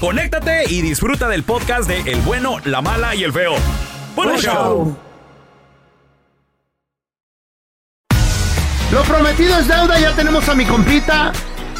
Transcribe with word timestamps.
conéctate 0.00 0.64
y 0.68 0.82
disfruta 0.82 1.28
del 1.28 1.44
podcast 1.44 1.88
de 1.88 2.00
El 2.10 2.20
bueno, 2.22 2.58
la 2.64 2.80
mala 2.82 3.14
y 3.14 3.24
el 3.24 3.32
feo. 3.32 3.54
¡Buen 4.16 4.30
Buen 4.30 4.40
show! 4.40 4.52
show. 4.52 4.96
Lo 8.92 9.02
prometido 9.04 9.58
es 9.58 9.68
deuda, 9.68 9.98
ya 9.98 10.14
tenemos 10.14 10.48
a 10.48 10.54
mi 10.54 10.64
compita. 10.66 11.32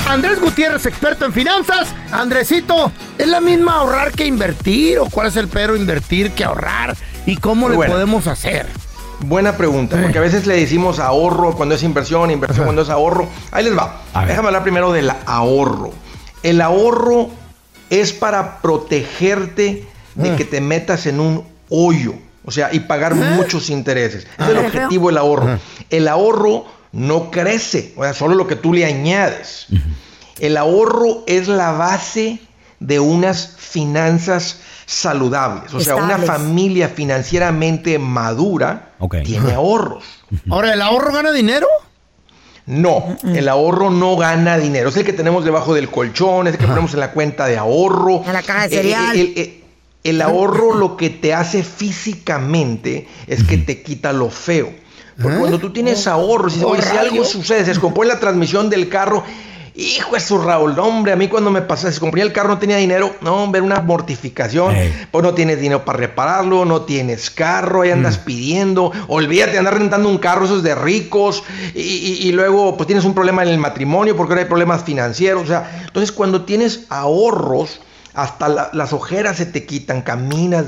Andrés 0.09 0.41
Gutiérrez, 0.41 0.87
experto 0.87 1.27
en 1.27 1.33
finanzas. 1.33 1.95
Andresito, 2.11 2.91
¿es 3.19 3.29
la 3.29 3.41
misma 3.41 3.81
ahorrar 3.81 4.13
que 4.13 4.27
invertir? 4.27 4.99
¿O 4.99 5.07
cuál 5.07 5.27
es 5.29 5.37
el 5.37 5.49
pero 5.49 5.77
invertir 5.77 6.33
que 6.33 6.45
ahorrar? 6.45 6.97
¿Y 7.27 7.37
cómo 7.37 7.63
Muy 7.63 7.71
le 7.73 7.77
buena. 7.77 7.95
podemos 7.95 8.27
hacer? 8.27 8.67
Buena 9.21 9.57
pregunta, 9.57 10.01
porque 10.03 10.19
a 10.19 10.23
veces 10.23 10.47
le 10.47 10.57
decimos 10.57 10.99
ahorro 10.99 11.55
cuando 11.55 11.75
es 11.77 11.83
inversión, 11.83 12.31
inversión 12.31 12.65
cuando 12.65 12.83
es 12.83 12.89
ahorro. 12.89 13.29
Ahí 13.53 13.65
les 13.65 13.77
va. 13.77 14.01
Déjame 14.27 14.49
hablar 14.49 14.63
primero 14.63 14.91
del 14.93 15.13
ahorro. 15.27 15.93
El 16.43 16.61
ahorro 16.61 17.31
es 18.01 18.13
para 18.15 18.63
protegerte 18.63 19.87
de 20.15 20.37
que 20.37 20.45
te 20.47 20.61
metas 20.63 21.05
en 21.07 21.21
un 21.21 21.45
hoyo, 21.69 22.15
o 22.45 22.51
sea, 22.51 22.71
y 22.73 22.81
pagar 22.81 23.15
muchos 23.15 23.69
intereses. 23.69 24.27
Es 24.39 24.49
el 24.49 24.57
Ah. 24.57 24.61
objetivo 24.67 25.09
del 25.09 25.19
ahorro. 25.19 25.59
El 25.91 26.09
ahorro 26.09 26.65
no 26.93 27.31
crece, 27.31 27.93
o 27.97 28.03
sea, 28.03 28.15
solo 28.15 28.35
lo 28.35 28.47
que 28.47 28.57
tú 28.57 28.73
le 28.73 28.85
añades. 28.87 29.67
El 30.41 30.57
ahorro 30.57 31.25
es 31.27 31.49
la 31.49 31.73
base 31.73 32.41
de 32.81 32.99
unas 32.99 33.55
finanzas 33.59 34.57
saludables. 34.87 35.73
O 35.75 35.81
sea, 35.81 35.97
una 35.97 36.17
familia 36.19 36.89
financieramente 36.89 37.99
madura 37.99 38.91
tiene 39.25 39.53
ahorros. 39.53 40.05
Ahora, 40.51 40.73
¿el 40.73 40.81
ahorro 40.83 41.13
gana 41.13 41.31
dinero? 41.33 41.67
No, 42.67 43.17
el 43.35 43.49
ahorro 43.49 43.91
no 43.91 44.17
gana 44.17 44.57
dinero. 44.57 44.91
Es 44.91 44.97
el 44.97 45.05
que 45.05 45.13
tenemos 45.13 45.45
debajo 45.45 45.75
del 45.75 45.91
colchón, 45.91 46.47
es 46.47 46.55
el 46.55 46.61
que 46.61 46.67
ponemos 46.69 46.95
en 46.95 47.01
la 47.01 47.11
cuenta 47.11 47.47
de 47.47 47.59
ahorro. 47.59 48.23
En 48.25 48.33
la 48.33 48.43
caja 48.43 48.69
de 48.69 48.75
Eh, 48.75 48.79
cereal. 48.79 49.17
El, 49.17 49.33
el- 49.37 49.59
el 50.05 50.21
ahorro 50.21 50.75
lo 50.75 50.97
que 50.97 51.11
te 51.11 51.33
hace 51.33 51.63
físicamente 51.63 53.07
es 53.27 53.45
que 53.45 53.57
te 53.59 53.83
quita 53.83 54.13
lo 54.13 54.31
feo. 54.31 54.73
Porque 55.21 55.39
cuando 55.39 55.59
tú 55.59 55.71
tienes 55.73 56.07
ahorros 56.07 56.57
y 56.57 56.63
Oh, 56.65 56.69
oye, 56.71 56.83
si 56.83 56.97
algo 56.97 57.25
sucede, 57.25 57.61
se 57.61 57.67
descompone 57.71 58.09
la 58.09 58.19
transmisión 58.19 58.69
del 58.71 58.89
carro, 58.89 59.23
hijo 59.75 60.15
de 60.15 60.21
su 60.21 60.39
Raúl, 60.39 60.77
no, 60.77 60.85
hombre, 60.85 61.13
a 61.13 61.17
mí 61.17 61.29
cuando 61.29 61.51
me 61.51 61.63
pasó, 61.63 61.83
se 61.83 61.89
descomponía 61.89 62.25
el 62.25 62.33
carro, 62.33 62.49
no 62.51 62.59
tenía 62.59 62.77
dinero, 62.77 63.15
no, 63.23 63.43
hombre, 63.45 63.61
una 63.63 63.81
mortificación. 63.81 64.75
Pues 65.11 65.25
no 65.25 65.33
tienes 65.35 65.61
dinero 65.61 65.85
para 65.85 65.99
repararlo, 65.99 66.65
no 66.65 66.83
tienes 66.83 67.31
carro, 67.31 67.83
ahí 67.83 67.91
andas 67.91 68.19
pidiendo, 68.19 68.93
olvídate 69.09 69.53
de 69.53 69.59
andar 69.59 69.79
rentando 69.79 70.09
un 70.09 70.19
carro, 70.19 70.45
eso 70.45 70.59
es 70.59 70.63
de 70.63 70.75
ricos, 70.75 71.43
y, 71.75 71.81
y- 71.81 72.29
y 72.29 72.33
luego 72.33 72.77
pues 72.77 72.87
tienes 72.87 73.05
un 73.05 73.15
problema 73.15 73.43
en 73.43 73.49
el 73.49 73.59
matrimonio 73.59 74.17
porque 74.17 74.33
ahora 74.35 74.43
hay 74.43 74.49
problemas 74.49 74.85
financieros, 74.85 75.45
o 75.45 75.47
sea, 75.47 75.85
entonces 75.87 76.13
cuando 76.13 76.43
tienes 76.45 76.81
ahorros, 76.91 77.81
hasta 78.15 78.49
la- 78.49 78.71
las 78.73 78.93
ojeras 78.93 79.37
se 79.39 79.47
te 79.47 79.65
quitan, 79.65 80.03
caminas. 80.03 80.67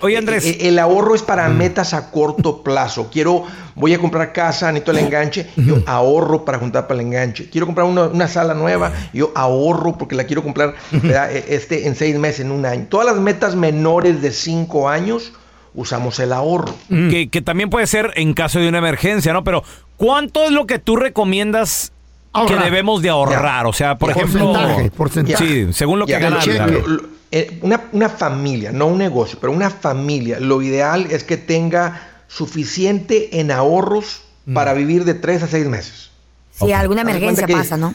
Oye, 0.00 0.16
Andrés. 0.16 0.44
Eh, 0.44 0.58
El 0.68 0.78
ahorro 0.78 1.14
es 1.14 1.22
para 1.22 1.48
metas 1.48 1.94
a 1.94 2.10
corto 2.10 2.62
plazo. 2.62 3.10
Quiero, 3.12 3.44
voy 3.74 3.94
a 3.94 3.98
comprar 3.98 4.32
casa, 4.32 4.72
necesito 4.72 4.90
el 4.90 4.98
enganche, 4.98 5.48
yo 5.56 5.76
ahorro 5.86 6.44
para 6.44 6.58
juntar 6.58 6.86
para 6.88 7.00
el 7.00 7.06
enganche. 7.06 7.48
Quiero 7.48 7.66
comprar 7.66 7.86
una, 7.86 8.04
una 8.06 8.26
sala 8.28 8.54
nueva, 8.54 8.92
yo 9.12 9.30
ahorro 9.34 9.96
porque 9.98 10.14
la 10.16 10.24
quiero 10.24 10.42
comprar 10.42 10.74
¿verdad? 10.90 11.34
Eh, 11.34 11.44
este, 11.50 11.86
en 11.86 11.94
seis 11.94 12.16
meses, 12.18 12.40
en 12.40 12.50
un 12.50 12.66
año. 12.66 12.86
Todas 12.88 13.06
las 13.06 13.16
metas 13.16 13.54
menores 13.54 14.20
de 14.20 14.32
cinco 14.32 14.88
años 14.88 15.32
usamos 15.74 16.18
el 16.18 16.32
ahorro. 16.32 16.74
Que, 16.88 17.28
que 17.30 17.40
también 17.40 17.70
puede 17.70 17.86
ser 17.86 18.10
en 18.16 18.34
caso 18.34 18.58
de 18.58 18.68
una 18.68 18.78
emergencia, 18.78 19.32
¿no? 19.32 19.42
Pero, 19.44 19.62
¿cuánto 19.96 20.44
es 20.44 20.50
lo 20.50 20.66
que 20.66 20.78
tú 20.78 20.96
recomiendas 20.96 21.91
Ahorrar. 22.32 22.58
que 22.58 22.64
debemos 22.64 23.02
de 23.02 23.10
ahorrar? 23.10 23.66
O 23.66 23.72
sea, 23.72 23.98
por 23.98 24.10
ejemplo... 24.10 24.52
Porcentaje, 24.52 24.90
porcentaje. 24.90 25.46
Sí, 25.66 25.72
según 25.72 25.98
lo 25.98 26.06
que 26.06 26.12
Ya, 26.12 26.18
gana. 26.18 26.36
lo- 26.36 26.40
alguien. 26.42 26.72
lo- 26.72 26.86
lo- 26.88 27.02
eh, 27.30 27.58
una, 27.62 27.82
una 27.92 28.08
familia, 28.08 28.72
no 28.72 28.86
un 28.86 28.98
negocio, 28.98 29.38
pero 29.40 29.52
una 29.52 29.70
familia, 29.70 30.38
lo 30.40 30.60
ideal 30.62 31.06
es 31.10 31.24
que 31.24 31.36
tenga 31.36 32.08
suficiente 32.28 33.40
en 33.40 33.50
ahorros 33.50 34.22
para 34.54 34.72
vivir 34.74 35.04
de 35.04 35.14
tres 35.14 35.42
a 35.42 35.46
seis 35.46 35.66
meses. 35.66 36.10
Si 36.50 36.72
alguna 36.72 37.02
emergencia 37.02 37.46
que- 37.46 37.52
pasa, 37.54 37.76
¿no? 37.76 37.94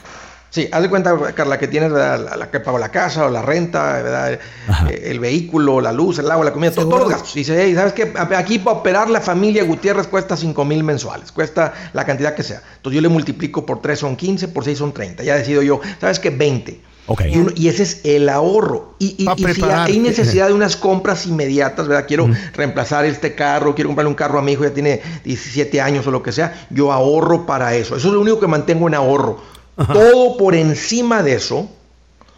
Sí, 0.50 0.66
haz 0.72 0.80
de 0.82 0.88
cuenta, 0.88 1.14
Carla, 1.34 1.58
que 1.58 1.68
tienes 1.68 1.92
¿verdad? 1.92 2.18
la, 2.30 2.36
la 2.36 2.50
que 2.50 2.58
pago 2.60 2.78
la 2.78 2.90
casa 2.90 3.26
o 3.26 3.30
la 3.30 3.42
renta, 3.42 3.92
¿verdad? 4.02 4.32
Eh, 4.32 4.40
el 5.04 5.20
vehículo, 5.20 5.80
la 5.82 5.92
luz, 5.92 6.18
el 6.18 6.30
agua, 6.30 6.44
la 6.46 6.52
comida, 6.52 6.70
todo- 6.70 6.88
todos 6.88 7.00
los 7.02 7.10
gastos. 7.10 7.36
Y 7.36 7.40
dice, 7.40 7.62
hey, 7.62 7.74
¿sabes 7.74 7.92
qué? 7.92 8.12
Aquí 8.34 8.58
para 8.58 8.78
operar 8.78 9.10
la 9.10 9.20
familia 9.20 9.62
Gutiérrez 9.64 10.06
cuesta 10.06 10.36
5 10.38 10.64
mil 10.64 10.82
mensuales, 10.84 11.32
cuesta 11.32 11.74
la 11.92 12.06
cantidad 12.06 12.34
que 12.34 12.42
sea. 12.42 12.62
Entonces 12.76 12.94
yo 12.96 13.02
le 13.02 13.08
multiplico 13.08 13.66
por 13.66 13.82
3 13.82 13.98
son 13.98 14.16
15, 14.16 14.48
por 14.48 14.64
6 14.64 14.78
son 14.78 14.92
30. 14.92 15.22
Ya 15.22 15.36
decido 15.36 15.60
yo, 15.62 15.80
¿sabes 16.00 16.18
qué? 16.18 16.30
20. 16.30 16.80
Y, 17.34 17.38
uno- 17.38 17.52
y 17.54 17.68
ese 17.68 17.82
es 17.82 18.00
el 18.04 18.28
ahorro. 18.30 18.94
Y, 18.98 19.16
y- 19.18 19.26
si 19.54 19.60
hay 19.84 19.98
necesidad 20.08 20.46
de 20.48 20.54
unas 20.54 20.76
compras 20.76 21.26
inmediatas, 21.26 21.88
¿verdad? 21.88 22.06
Quiero 22.08 22.26
reemplazar 22.54 23.04
este 23.04 23.34
carro, 23.34 23.74
quiero 23.74 23.88
comprarle 23.88 24.08
un 24.08 24.14
carro 24.14 24.38
a 24.38 24.42
mi 24.42 24.52
hijo, 24.52 24.64
ya 24.64 24.72
tiene 24.72 25.02
17 25.24 25.80
años 25.82 26.06
o 26.06 26.10
lo 26.10 26.22
que 26.22 26.32
sea, 26.32 26.66
yo 26.70 26.90
ahorro 26.92 27.44
para 27.44 27.74
eso. 27.74 27.96
Eso 27.96 28.08
es 28.08 28.14
lo 28.14 28.20
único 28.22 28.40
que 28.40 28.46
mantengo 28.46 28.88
en 28.88 28.94
ahorro. 28.94 29.57
Todo 29.86 30.36
por 30.36 30.54
encima 30.54 31.22
de 31.22 31.34
eso 31.34 31.68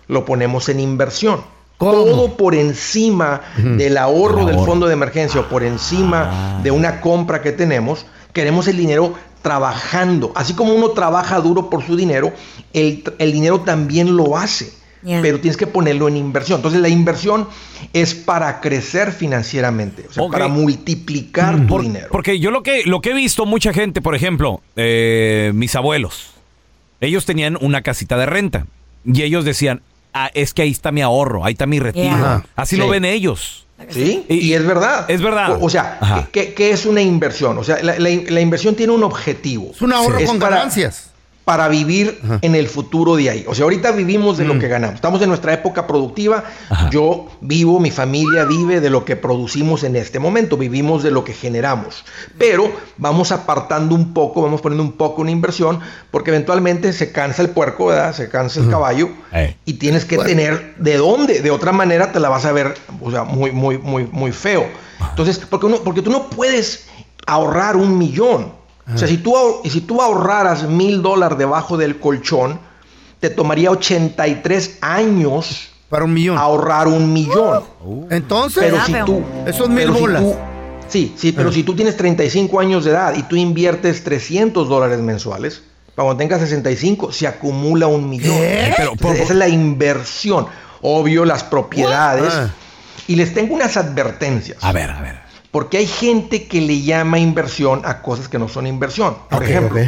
lo 0.08 0.24
ponemos 0.24 0.68
en 0.68 0.80
inversión. 0.80 1.40
Todo 1.78 2.36
por 2.36 2.54
encima 2.54 3.40
del 3.56 3.96
ahorro 3.96 4.44
del 4.44 4.58
fondo 4.58 4.86
de 4.86 4.92
emergencia 4.92 5.40
o 5.40 5.48
por 5.48 5.62
encima 5.62 6.60
de 6.62 6.70
una 6.70 7.00
compra 7.00 7.40
que 7.40 7.52
tenemos, 7.52 8.04
queremos 8.34 8.68
el 8.68 8.76
dinero 8.76 9.14
trabajando. 9.40 10.32
Así 10.34 10.52
como 10.52 10.74
uno 10.74 10.90
trabaja 10.90 11.40
duro 11.40 11.70
por 11.70 11.82
su 11.86 11.96
dinero, 11.96 12.32
el, 12.74 13.02
el 13.18 13.32
dinero 13.32 13.60
también 13.60 14.14
lo 14.16 14.36
hace. 14.36 14.72
Yeah. 15.02 15.22
Pero 15.22 15.40
tienes 15.40 15.56
que 15.56 15.66
ponerlo 15.66 16.08
en 16.08 16.18
inversión. 16.18 16.58
Entonces 16.58 16.82
la 16.82 16.90
inversión 16.90 17.48
es 17.94 18.14
para 18.14 18.60
crecer 18.60 19.12
financieramente, 19.12 20.04
o 20.10 20.12
sea, 20.12 20.22
Ok. 20.24 20.32
para 20.32 20.48
multiplicar 20.48 21.56
tu 21.62 21.66
Por- 21.66 21.80
dinero. 21.82 22.08
Porque 22.12 22.38
yo 22.38 22.50
lo 22.50 22.62
que, 22.62 22.82
lo 22.84 23.00
que 23.00 23.12
he 23.12 23.14
visto, 23.14 23.46
mucha 23.46 23.72
gente, 23.72 24.02
por 24.02 24.14
ejemplo, 24.14 24.60
eh, 24.76 25.52
mis 25.54 25.74
abuelos, 25.74 26.32
ellos 27.00 27.24
tenían 27.26 27.56
una 27.60 27.82
casita 27.82 28.16
de 28.16 28.26
renta. 28.26 28.66
y 29.04 29.22
ellos 29.22 29.44
decían, 29.46 29.80
ah, 30.12 30.30
es 30.34 30.52
que 30.52 30.62
ahí 30.62 30.70
está 30.70 30.92
mi 30.92 31.00
ahorro, 31.00 31.44
ahí 31.44 31.52
está 31.52 31.66
mi 31.66 31.78
retiro. 31.80 32.04
Yeah. 32.16 32.44
Así 32.56 32.76
Sí. 32.76 32.80
lo 32.82 32.88
ven 32.88 33.04
ellos. 33.06 33.66
¿Sí? 33.88 34.24
Y- 34.28 34.34
Y, 34.48 34.52
es 34.54 34.66
verdad. 34.66 35.06
es 35.10 35.22
verdad. 35.22 35.52
O, 35.52 35.64
o 35.64 35.70
sea. 35.70 36.28
¿qué, 36.32 36.52
qué 36.52 36.70
es 36.70 36.84
una 36.84 37.00
inversión? 37.00 37.56
O 37.56 37.64
sea, 37.64 37.82
la, 37.82 37.98
la- 37.98 38.10
la 38.28 38.40
inversión 38.42 38.74
tiene 38.74 38.92
un 38.92 39.02
objetivo. 39.02 39.70
Es 39.74 39.80
un 39.80 39.92
ahorro 39.94 40.22
con 40.26 40.38
ganancias. 40.38 41.04
Para 41.04 41.09
vivir 41.68 42.20
en 42.42 42.54
el 42.54 42.68
futuro 42.68 43.16
de 43.16 43.30
ahí. 43.30 43.44
O 43.48 43.54
sea, 43.54 43.64
ahorita 43.64 43.90
vivimos 43.92 44.38
de 44.38 44.44
lo 44.44 44.58
que 44.58 44.68
ganamos. 44.68 44.96
Estamos 44.96 45.20
en 45.22 45.28
nuestra 45.28 45.52
época 45.52 45.86
productiva. 45.86 46.44
Yo 46.90 47.26
vivo, 47.40 47.80
mi 47.80 47.90
familia 47.90 48.44
vive 48.44 48.80
de 48.80 48.88
lo 48.88 49.04
que 49.04 49.16
producimos 49.16 49.82
en 49.82 49.96
este 49.96 50.18
momento. 50.18 50.56
Vivimos 50.56 51.02
de 51.02 51.10
lo 51.10 51.24
que 51.24 51.32
generamos. 51.32 52.04
Pero 52.38 52.70
vamos 52.98 53.32
apartando 53.32 53.94
un 53.94 54.14
poco, 54.14 54.42
vamos 54.42 54.60
poniendo 54.60 54.84
un 54.84 54.92
poco 54.92 55.22
una 55.22 55.32
inversión, 55.32 55.80
porque 56.10 56.30
eventualmente 56.30 56.92
se 56.92 57.10
cansa 57.10 57.42
el 57.42 57.50
puerco, 57.50 57.86
¿verdad? 57.86 58.14
Se 58.14 58.28
cansa 58.28 58.60
el 58.60 58.70
caballo. 58.70 59.10
Eh. 59.32 59.56
Y 59.64 59.74
tienes 59.74 60.04
que 60.04 60.18
tener 60.18 60.76
de 60.76 60.96
dónde. 60.98 61.40
De 61.40 61.50
otra 61.50 61.72
manera 61.72 62.12
te 62.12 62.20
la 62.20 62.28
vas 62.28 62.44
a 62.44 62.52
ver, 62.52 62.74
o 63.00 63.10
sea, 63.10 63.24
muy, 63.24 63.50
muy, 63.50 63.78
muy, 63.78 64.04
muy 64.04 64.30
feo. 64.30 64.66
Entonces, 65.10 65.38
porque, 65.38 65.66
uno, 65.66 65.78
porque 65.82 66.02
tú 66.02 66.10
no 66.10 66.30
puedes 66.30 66.86
ahorrar 67.26 67.76
un 67.76 67.98
millón. 67.98 68.59
O 68.94 68.98
sea, 68.98 69.06
si 69.08 69.18
tú, 69.18 69.34
si 69.64 69.80
tú 69.82 70.00
ahorraras 70.02 70.64
mil 70.64 71.02
dólares 71.02 71.38
debajo 71.38 71.76
del 71.76 71.98
colchón, 71.98 72.58
te 73.20 73.30
tomaría 73.30 73.70
83 73.70 74.78
años 74.80 75.68
Para 75.88 76.04
un 76.04 76.14
millón. 76.14 76.38
ahorrar 76.38 76.88
un 76.88 77.12
millón. 77.12 77.62
Entonces, 78.10 78.62
Pero 78.64 78.84
si 78.84 78.92
tú... 79.04 79.22
Esos 79.46 79.68
mil 79.68 79.78
pero 79.78 79.94
si 79.94 80.00
bolas. 80.00 80.22
tú- 80.22 80.34
sí, 80.88 81.14
sí, 81.16 81.32
pero 81.32 81.52
si 81.52 81.62
tú 81.62 81.74
tienes 81.76 81.96
35 81.96 82.60
años 82.60 82.84
de 82.84 82.92
edad 82.92 83.14
y 83.16 83.22
tú 83.24 83.36
inviertes 83.36 84.02
300 84.04 84.68
dólares 84.68 84.98
mensuales, 85.00 85.62
cuando 85.94 86.16
tengas 86.16 86.40
65 86.40 87.12
se 87.12 87.26
acumula 87.26 87.86
un 87.86 88.08
millón. 88.08 88.36
¿Qué? 88.36 88.72
Pero, 88.76 88.92
Entonces, 88.92 89.20
esa 89.22 89.32
es 89.34 89.38
la 89.38 89.48
inversión. 89.48 90.46
Obvio, 90.82 91.24
las 91.26 91.44
propiedades. 91.44 92.32
Ah. 92.34 92.50
Y 93.06 93.16
les 93.16 93.34
tengo 93.34 93.54
unas 93.54 93.76
advertencias. 93.76 94.56
A 94.62 94.72
ver, 94.72 94.90
a 94.90 95.00
ver. 95.02 95.20
Porque 95.50 95.78
hay 95.78 95.86
gente 95.86 96.46
que 96.46 96.60
le 96.60 96.82
llama 96.82 97.18
inversión 97.18 97.82
a 97.84 98.02
cosas 98.02 98.28
que 98.28 98.38
no 98.38 98.48
son 98.48 98.66
inversión. 98.66 99.16
Por 99.28 99.42
ejemplo, 99.42 99.80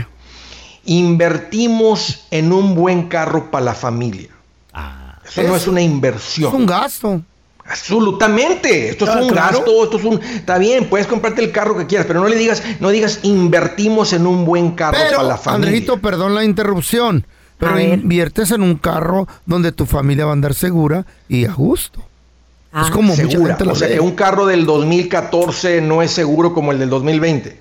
invertimos 0.85 2.27
en 2.31 2.53
un 2.53 2.75
buen 2.75 3.09
carro 3.09 3.51
para 3.51 3.65
la 3.67 3.75
familia. 3.75 4.29
Ah. 4.73 5.19
Eso 5.25 5.43
no 5.45 5.55
Es- 5.57 5.63
es 5.63 5.69
una 5.69 5.81
Es 5.81 5.87
inversión. 5.87 6.55
un 6.55 6.67
gasto. 6.67 7.23
Absolutamente. 7.65 8.89
Esto 8.89 9.05
es 9.05 9.11
Ah, 9.13 9.21
un 9.23 9.29
claro. 9.29 9.59
gasto, 9.59 9.85
esto 9.85 9.97
es 9.99 10.05
un. 10.05 10.21
Está 10.21 10.59
bien, 10.59 10.89
puedes 10.89 11.07
comprarte 11.07 11.43
el 11.45 11.53
carro 11.53 11.77
que 11.79 11.87
quieras, 11.87 12.07
pero 12.09 12.21
no 12.21 12.29
le 12.29 12.35
digas, 12.37 12.63
no 12.81 12.91
digas 12.91 13.21
invertimos 13.23 14.13
en 14.13 14.27
un 14.27 14.45
buen 14.45 14.73
carro 14.73 14.99
para 14.99 15.23
la 15.23 15.37
familia. 15.37 15.69
Andrejito, 15.69 15.99
perdón 16.01 16.35
la 16.35 16.45
interrupción, 16.45 17.25
pero 17.59 17.79
inviertes 17.79 18.51
en 18.51 18.63
un 18.63 18.75
carro 18.75 19.29
donde 19.47 19.71
tu 19.71 19.87
familia 19.87 20.25
va 20.25 20.33
a 20.33 20.35
andar 20.35 20.55
segura 20.55 21.07
y 21.29 21.45
a 21.45 21.53
gusto. 21.53 22.05
Ah, 22.73 22.85
es 22.87 22.91
como 22.91 23.15
mucha 23.15 23.29
segura. 23.29 23.55
gente 23.55 23.65
lo 23.67 23.73
O 23.73 23.75
sea 23.75 23.89
que 23.89 24.01
un 24.01 24.13
carro 24.13 24.47
del 24.47 24.65
2014 24.65 25.83
no 25.83 26.03
es 26.03 26.11
seguro 26.11 26.55
como 26.55 26.73
el 26.73 26.79
del 26.79 26.89
2020. 26.89 27.59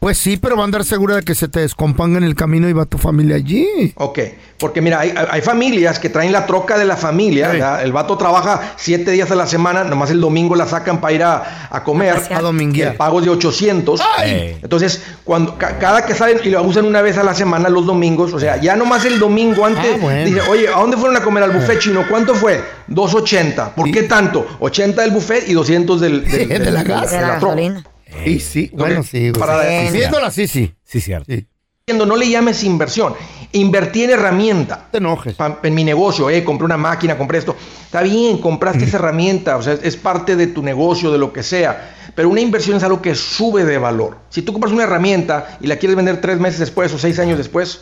Pues 0.00 0.16
sí, 0.16 0.38
pero 0.38 0.56
va 0.56 0.62
a 0.62 0.64
andar 0.64 0.82
segura 0.82 1.16
de 1.16 1.22
que 1.22 1.34
se 1.34 1.46
te 1.46 1.60
descomponga 1.60 2.16
en 2.16 2.24
el 2.24 2.34
camino 2.34 2.66
y 2.70 2.72
va 2.72 2.86
tu 2.86 2.96
familia 2.96 3.36
allí. 3.36 3.92
Ok, 3.96 4.18
porque 4.58 4.80
mira, 4.80 4.98
hay, 5.00 5.12
hay 5.30 5.42
familias 5.42 5.98
que 5.98 6.08
traen 6.08 6.32
la 6.32 6.46
troca 6.46 6.78
de 6.78 6.86
la 6.86 6.96
familia, 6.96 7.82
el 7.82 7.92
vato 7.92 8.16
trabaja 8.16 8.72
siete 8.78 9.10
días 9.10 9.30
a 9.30 9.34
la 9.34 9.46
semana, 9.46 9.84
nomás 9.84 10.10
el 10.10 10.18
domingo 10.22 10.56
la 10.56 10.66
sacan 10.66 11.02
para 11.02 11.12
ir 11.12 11.22
a, 11.22 11.68
a 11.70 11.84
comer, 11.84 12.16
A. 12.30 12.38
A 12.38 12.40
dominguear. 12.40 12.92
el 12.92 12.96
pago 12.96 13.18
es 13.18 13.26
de 13.26 13.30
800. 13.32 14.00
Ey. 14.24 14.58
Entonces, 14.62 15.02
cuando 15.22 15.58
ca- 15.58 15.78
cada 15.78 16.06
que 16.06 16.14
salen 16.14 16.38
y 16.44 16.48
lo 16.48 16.62
usan 16.62 16.86
una 16.86 17.02
vez 17.02 17.18
a 17.18 17.22
la 17.22 17.34
semana 17.34 17.68
los 17.68 17.84
domingos, 17.84 18.32
o 18.32 18.40
sea, 18.40 18.56
ya 18.58 18.76
nomás 18.76 19.04
el 19.04 19.18
domingo 19.18 19.66
antes, 19.66 19.96
Ah, 19.96 19.98
bueno. 20.00 20.24
dice, 20.24 20.40
oye, 20.48 20.66
¿a 20.68 20.78
dónde 20.80 20.96
fueron 20.96 21.18
a 21.18 21.22
comer 21.22 21.42
al 21.44 21.50
buffet 21.50 21.78
chino? 21.78 22.04
¿Cuánto 22.08 22.34
fue? 22.34 22.58
280. 22.88 23.74
¿Por 23.74 23.90
qué 23.90 24.04
tanto? 24.04 24.46
80 24.60 25.02
del 25.02 25.10
buffet 25.10 25.46
y 25.46 25.52
200 25.52 26.00
del, 26.00 26.24
del- 26.24 26.48
De 26.48 26.58
del- 26.58 26.72
la 26.74 26.82
de 26.84 26.88
gas. 26.88 27.10
de 27.10 27.20
la 27.20 27.38
troca. 27.38 27.84
Y 28.26 28.40
sí, 28.40 28.70
bueno, 28.72 29.02
sí. 29.02 29.32
Para- 29.38 29.62
Sí, 29.88 29.96
Viéndola 29.96 30.26
así, 30.28 30.46
sí. 30.46 30.74
Sí, 30.84 31.00
cierto. 31.00 31.32
Sí. 31.32 31.46
No 31.92 32.14
le 32.16 32.28
llames 32.30 32.62
inversión, 32.62 33.14
invertí 33.50 34.04
en 34.04 34.10
herramienta. 34.10 34.86
Te 34.92 34.98
enojes. 34.98 35.34
Pa- 35.34 35.58
en 35.64 35.74
mi 35.74 35.82
negocio, 35.82 36.30
eh, 36.30 36.44
compré 36.44 36.64
una 36.64 36.76
máquina, 36.76 37.18
compré 37.18 37.38
esto. 37.38 37.56
Está 37.84 38.02
bien, 38.02 38.38
compraste 38.38 38.84
esa 38.84 38.98
herramienta, 38.98 39.56
o 39.56 39.62
sea, 39.62 39.72
es 39.82 39.96
parte 39.96 40.36
de 40.36 40.46
tu 40.46 40.62
negocio, 40.62 41.10
de 41.10 41.18
lo 41.18 41.32
que 41.32 41.42
sea. 41.42 41.96
Pero 42.14 42.28
una 42.28 42.40
inversión 42.40 42.76
es 42.76 42.84
algo 42.84 43.02
que 43.02 43.16
sube 43.16 43.64
de 43.64 43.78
valor. 43.78 44.18
Si 44.28 44.42
tú 44.42 44.52
compras 44.52 44.72
una 44.72 44.84
herramienta 44.84 45.58
y 45.60 45.66
la 45.66 45.76
quieres 45.78 45.96
vender 45.96 46.20
tres 46.20 46.38
meses 46.38 46.60
después 46.60 46.92
o 46.94 46.98
seis 46.98 47.18
años 47.18 47.38
después, 47.38 47.80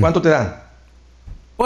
¿cuánto 0.00 0.22
te 0.22 0.30
dan? 0.30 0.62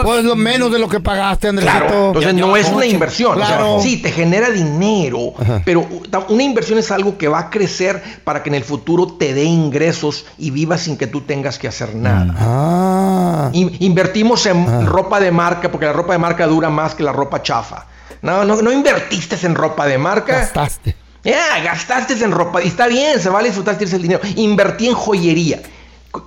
Pues 0.03 0.23
lo 0.23 0.35
menos 0.35 0.71
de 0.71 0.79
lo 0.79 0.87
que 0.87 0.99
pagaste, 0.99 1.47
Andresito. 1.49 1.77
Claro, 1.79 2.07
entonces 2.07 2.33
no 2.33 2.55
es 2.57 2.67
una 2.69 2.85
inversión. 2.85 3.33
O 3.41 3.45
sea, 3.45 3.57
Claro. 3.57 3.79
sí, 3.81 4.01
te 4.01 4.11
genera 4.11 4.49
dinero, 4.49 5.33
pero 5.65 5.87
una 6.29 6.43
inversión 6.43 6.79
es 6.79 6.91
algo 6.91 7.17
que 7.17 7.27
va 7.27 7.39
a 7.39 7.49
crecer 7.49 8.01
para 8.23 8.43
que 8.43 8.49
en 8.49 8.55
el 8.55 8.63
futuro 8.63 9.07
te 9.07 9.33
dé 9.33 9.43
ingresos 9.43 10.25
y 10.37 10.51
vivas 10.51 10.81
sin 10.81 10.97
que 10.97 11.07
tú 11.07 11.21
tengas 11.21 11.57
que 11.59 11.67
hacer 11.67 11.95
nada. 11.95 12.33
Ah. 12.37 13.49
In- 13.53 13.75
invertimos 13.79 14.45
en 14.45 14.85
ropa 14.85 15.19
de 15.19 15.31
marca 15.31 15.71
porque 15.71 15.85
la 15.85 15.93
ropa 15.93 16.13
de 16.13 16.19
marca 16.19 16.47
dura 16.47 16.69
más 16.69 16.95
que 16.95 17.03
la 17.03 17.11
ropa 17.11 17.41
chafa. 17.41 17.85
No, 18.21 18.43
no, 18.45 18.61
no 18.61 18.71
invertiste 18.71 19.37
en 19.45 19.55
ropa 19.55 19.85
de 19.85 19.97
marca. 19.97 20.39
Gastaste. 20.39 20.95
Ya, 21.23 21.59
gastaste 21.63 22.13
en 22.23 22.31
ropa. 22.31 22.63
Y 22.63 22.67
está 22.67 22.87
bien, 22.87 23.19
se 23.19 23.29
vale 23.29 23.49
disfrutar 23.49 23.77
tienes 23.77 23.93
el 23.93 24.01
dinero. 24.01 24.21
Invertí 24.35 24.87
en 24.87 24.93
joyería. 24.93 25.61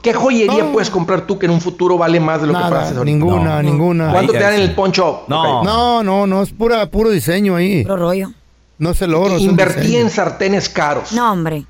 ¿Qué 0.02 0.12
joyería 0.12 0.64
No. 0.64 0.72
puedes 0.72 0.90
comprar 0.90 1.22
tú 1.22 1.38
que 1.38 1.46
en 1.46 1.52
un 1.52 1.60
futuro 1.60 1.98
vale 1.98 2.20
más 2.20 2.40
de 2.40 2.46
lo 2.46 2.52
que 2.52 2.58
Nada, 2.58 2.70
pagaste 2.70 2.96
ahorita? 2.98 3.04
ninguna, 3.16 3.56
No. 3.56 3.62
ninguna. 3.62 4.10
¿Cuánto 4.12 4.32
Ahí- 4.32 4.38
te 4.38 4.44
dan 4.44 4.54
en 4.54 4.60
el 4.62 4.74
poncho? 4.74 5.24
No. 5.28 5.62
No, 5.64 6.02
no, 6.02 6.26
no, 6.26 6.42
es 6.42 6.50
pura, 6.50 6.86
puro 6.86 7.10
diseño 7.10 7.56
ahí. 7.56 7.82
Puro 7.82 7.96
rollo. 7.96 8.30
No 8.78 8.90
es 8.90 9.02
el 9.02 9.14
oro, 9.14 9.38
Invertí 9.38 9.96
en 9.96 10.08
sartenes 10.10 10.68
caros. 10.68 11.12
No, 11.12 11.32
hombre. 11.32 11.64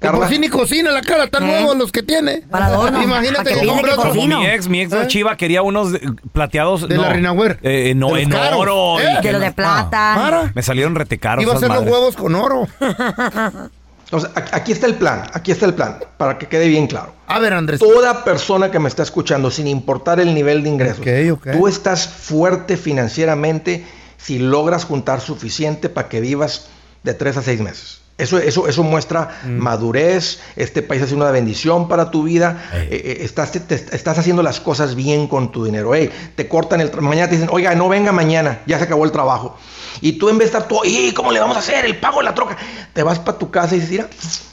Que 0.00 0.08
por 0.08 0.20
Carla. 0.20 0.38
ni 0.38 0.48
cocina 0.48 0.90
la 0.92 1.02
cara, 1.02 1.26
tan 1.26 1.42
¿Eh? 1.44 1.46
nuevos 1.46 1.76
los 1.76 1.92
que 1.92 2.02
tiene. 2.02 2.42
Para 2.50 2.68
para 2.74 3.02
Imagínate 3.02 3.52
que 3.52 3.60
que 3.60 3.66
que 3.66 3.90
otro. 3.92 4.14
Mi 4.14 4.46
ex, 4.46 4.66
mi 4.66 4.80
ex 4.80 4.92
¿Eh? 4.94 5.04
Chiva 5.08 5.36
quería 5.36 5.60
unos 5.60 5.90
plateados. 6.32 6.88
De 6.88 6.96
no, 6.96 7.02
la 7.02 7.10
Rinaware. 7.10 7.58
Eh, 7.62 7.92
no, 7.94 8.06
De 8.06 8.12
los 8.14 8.22
en 8.22 8.30
caros. 8.30 8.60
oro. 8.60 8.96
y 8.98 9.02
¿Eh? 9.02 9.18
que 9.20 9.26
De 9.28 9.32
lo 9.34 9.38
no- 9.40 9.44
de 9.44 9.52
plata. 9.52 10.12
Para. 10.16 10.52
Me 10.54 10.62
salieron 10.62 10.94
retecaros. 10.94 11.42
Iba 11.44 11.52
a 11.52 11.56
hacer 11.56 11.68
los 11.68 11.82
huevos 11.84 12.16
con 12.16 12.34
oro. 12.34 12.66
Sea, 14.10 14.30
aquí 14.34 14.72
está 14.72 14.86
el 14.86 14.96
plan, 14.96 15.22
aquí 15.32 15.52
está 15.52 15.66
el 15.66 15.74
plan, 15.74 15.98
para 16.16 16.38
que 16.38 16.46
quede 16.46 16.66
bien 16.66 16.86
claro. 16.86 17.12
A 17.26 17.38
ver, 17.38 17.52
Andrés. 17.52 17.78
Toda 17.78 18.24
persona 18.24 18.70
que 18.70 18.78
me 18.78 18.88
está 18.88 19.02
escuchando, 19.02 19.50
sin 19.50 19.66
importar 19.68 20.18
el 20.18 20.34
nivel 20.34 20.62
de 20.62 20.68
ingresos, 20.68 21.04
tú 21.52 21.68
estás 21.68 22.08
fuerte 22.08 22.76
financieramente 22.76 23.84
si 24.16 24.38
logras 24.38 24.84
juntar 24.84 25.20
suficiente 25.20 25.88
para 25.88 26.08
que 26.08 26.20
vivas 26.20 26.68
de 27.02 27.14
tres 27.14 27.36
a 27.36 27.42
seis 27.42 27.60
meses. 27.60 27.99
Eso, 28.20 28.38
eso, 28.38 28.68
eso 28.68 28.82
muestra 28.82 29.40
Mm. 29.44 29.58
madurez, 29.58 30.40
este 30.56 30.82
país 30.82 31.02
es 31.02 31.12
una 31.12 31.30
bendición 31.30 31.88
para 31.88 32.10
tu 32.10 32.22
vida, 32.24 32.62
eh, 32.74 32.88
eh, 32.90 33.18
estás, 33.22 33.52
te- 33.52 33.74
estás 33.74 34.18
haciendo 34.18 34.42
las 34.42 34.60
cosas 34.60 34.94
bien 34.94 35.26
con 35.26 35.50
tu 35.52 35.64
dinero. 35.64 35.92
Te 36.36 36.48
cortan 36.48 36.80
el 36.80 36.90
mañana 37.00 37.28
te 37.28 37.36
dicen, 37.36 37.50
oiga, 37.52 37.74
no 37.74 37.88
venga 37.88 38.12
mañana, 38.12 38.60
ya 38.66 38.78
se 38.78 38.84
acabó 38.84 39.04
el 39.04 39.12
trabajo. 39.12 39.56
Y 40.00 40.12
tú 40.12 40.28
en 40.28 40.38
vez 40.38 40.50
de 40.50 40.56
estar 40.58 40.68
todo, 40.68 40.82
¿y 40.84 41.12
cómo 41.12 41.32
le 41.32 41.40
vamos 41.40 41.56
a 41.56 41.60
hacer? 41.60 41.84
El 41.84 41.98
pago 41.98 42.18
de 42.18 42.24
la 42.24 42.34
troca. 42.34 42.56
Te 42.92 43.02
vas 43.02 43.18
para 43.18 43.38
tu 43.38 43.50
casa 43.50 43.74
y 43.74 43.80
dices, 43.80 43.90
mira, 43.90 44.08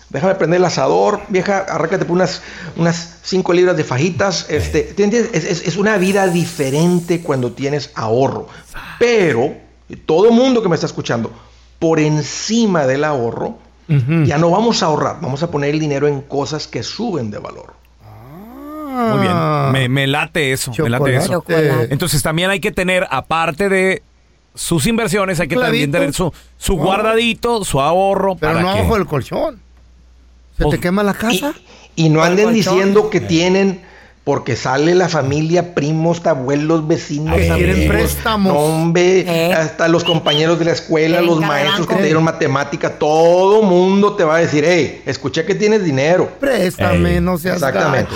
déjame 0.10 0.36
prender 0.36 0.58
el 0.60 0.66
asador, 0.66 1.22
vieja, 1.30 1.60
arráncate 1.60 2.06
por 2.06 2.16
unas, 2.16 2.42
unas 2.76 3.18
cinco 3.24 3.54
libras 3.54 3.78
de 3.78 3.84
fajitas. 3.84 4.46
Este. 4.50 4.94
Es, 4.98 5.44
es- 5.46 5.68
es 5.68 5.78
una 5.78 5.98
vida 5.98 6.28
diferente 6.28 7.22
cuando 7.22 7.52
tienes 7.52 7.92
ahorro. 7.96 8.48
Pero, 9.00 9.54
todo 10.06 10.32
mundo 10.32 10.62
que 10.62 10.70
me 10.70 10.76
está 10.76 10.88
escuchando, 10.88 11.32
por 11.79 12.00
encima 12.00 12.86
del 12.88 13.03
ahorro, 13.03 13.57
ya 14.25 14.38
no 14.38 14.50
vamos 14.50 14.84
a 14.84 14.88
ahorrar, 14.88 15.17
vamos 15.22 15.43
a 15.43 15.50
poner 15.51 15.69
el 15.69 15.79
dinero 15.79 16.07
en 16.07 16.22
cosas 16.22 16.67
que 16.67 16.84
suben 16.84 17.31
de 17.31 17.39
valor. 17.39 17.74
Muy 18.03 19.19
bien. 19.22 19.34
Me, 19.72 19.88
me 19.89 20.07
late 20.07 20.51
eso. 20.51 20.72
Me 20.77 20.89
late 20.89 21.15
eso. 21.15 21.34
Chocolate. 21.34 21.88
Entonces 21.93 22.22
también 22.24 22.50
hay 22.50 22.60
que 22.60 22.72
tener, 22.72 23.07
aparte 23.12 23.69
de 23.69 24.01
sus 24.55 24.88
inversiones, 24.88 25.39
hay 25.39 25.48
que 25.48 25.55
también 25.55 25.91
tener 25.91 26.13
su, 26.13 26.34
su 26.57 26.75
guardadito, 26.75 27.63
su 27.63 27.79
ahorro. 27.79 28.36
Pero 28.36 28.53
para 28.53 28.62
no 28.65 28.74
que- 28.74 28.79
abajo 28.79 28.96
del 28.96 29.05
colchón. 29.05 29.60
¿Se 30.57 30.63
Pues- 30.63 30.75
te 30.75 30.81
quema 30.81 31.03
la 31.03 31.13
casa? 31.13 31.53
y 31.96 32.10
no 32.10 32.22
el 32.25 32.31
anden 32.31 32.46
colchón. 32.48 32.74
diciendo 32.75 33.10
que 33.10 33.22
tienen, 33.22 33.81
porque 34.27 34.57
sale 34.57 34.93
la 34.93 35.07
familia, 35.07 35.74
primos, 35.74 36.25
abuelos, 36.25 36.86
vecinos, 36.86 37.38
Que 37.38 37.48
quieren 37.48 37.88
préstamos. 37.88 38.53
no, 38.53 38.60
hombre, 38.60 39.22
Eh. 39.22 39.53
hasta 39.53 39.88
los 39.88 40.03
compañeros 40.03 40.60
de 40.60 40.65
la 40.65 40.74
escuela, 40.74 41.22
los 41.22 41.39
maestros 41.39 41.88
que 41.88 41.96
te 41.96 42.03
dieron 42.03 42.25
matemática, 42.25 43.00
todo 43.00 43.62
mundo 43.62 44.17
te 44.17 44.25
va 44.25 44.36
a 44.36 44.39
decir, 44.39 44.65
hey, 44.67 45.01
escuché 45.05 45.46
que 45.46 45.55
tienes 45.55 45.86
dinero. 45.86 46.29
Préstame, 46.41 47.13
Ey. 47.13 47.22
no 47.22 47.38
seas 47.38 47.55
Exactamente. 47.55 48.12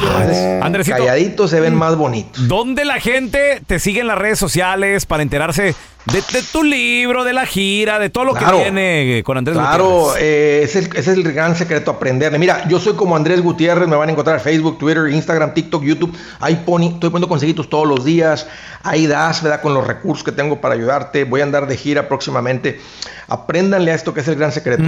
Entonces, 0.61 0.89
calladitos 0.93 1.49
se 1.49 1.61
ven 1.61 1.75
más 1.75 1.95
bonitos. 1.95 2.45
¿Dónde 2.45 2.83
la 2.83 2.99
gente 2.99 3.61
te 3.65 3.79
sigue 3.79 4.01
en 4.01 4.07
las 4.07 4.17
redes 4.17 4.37
sociales 4.37 5.05
para 5.05 5.23
enterarse 5.23 5.75
De, 6.05 6.23
de 6.33 6.41
tu 6.51 6.63
libro, 6.63 7.23
de 7.23 7.31
la 7.31 7.45
gira, 7.45 7.99
de 7.99 8.09
todo 8.09 8.25
lo 8.25 8.33
Claro. 8.33 8.57
que 8.57 8.63
viene 8.63 9.19
eh, 9.19 9.23
con 9.23 9.37
Andrés 9.37 9.55
Claro, 9.55 9.87
Gutiérrez. 10.07 10.23
eh, 10.23 10.61
ese, 10.63 10.79
es, 10.79 10.85
ese 10.87 10.99
es 10.99 11.07
el 11.17 11.31
gran 11.31 11.55
secreto, 11.55 11.91
aprenderle. 11.91 12.39
Mira, 12.39 12.67
yo 12.67 12.79
soy 12.79 12.93
como 12.93 13.15
Andrés 13.15 13.39
Gutiérrez, 13.41 13.87
me 13.87 13.95
van 13.95 14.09
a 14.09 14.11
encontrar 14.11 14.37
en 14.37 14.43
Facebook, 14.43 14.79
Twitter, 14.79 15.09
Instagram, 15.09 15.53
TikTok, 15.53 15.83
YouTube. 15.83 16.11
Ahí 16.39 16.63
poni- 16.65 16.93
estoy 16.95 17.11
poniendo 17.11 17.27
consejitos 17.29 17.69
todos 17.69 17.87
los 17.87 18.03
días. 18.03 18.47
Ahí 18.81 19.05
das, 19.05 19.43
¿verdad? 19.43 19.61
Con 19.61 19.75
los 19.75 19.85
recursos 19.85 20.23
que 20.23 20.31
tengo 20.31 20.59
para 20.59 20.73
ayudarte. 20.73 21.23
Voy 21.23 21.41
a 21.41 21.43
andar 21.43 21.67
de 21.67 21.77
gira 21.77 22.07
próximamente. 22.07 22.81
Apréndanle 23.27 23.91
a 23.91 23.95
esto 23.95 24.11
que 24.13 24.21
es 24.21 24.27
el 24.27 24.35
gran 24.35 24.51
secreto. 24.51 24.83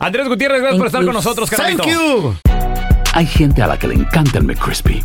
Andrés 0.00 0.26
Gutiérrez, 0.28 0.60
gracias 0.60 0.78
por 0.78 0.86
estar 0.88 1.04
con 1.04 1.14
nosotros, 1.14 1.48
carnalito. 1.48 1.84
Thank 1.84 1.92
you. 1.94 2.34
Hay 3.12 3.26
gente 3.26 3.62
a 3.62 3.68
la 3.68 3.78
que 3.78 3.86
le 3.86 3.94
encanta 3.94 4.38
el 4.38 4.44
McCrispy 4.44 5.04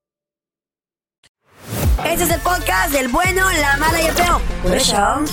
Este 2.05 2.23
es 2.23 2.31
el 2.31 2.41
podcast 2.41 2.91
del 2.91 3.07
bueno, 3.09 3.49
la 3.51 3.77
mala 3.77 4.01
y 4.01 4.05
el 4.05 4.13
feo. 4.13 4.41
Por. 4.63 5.25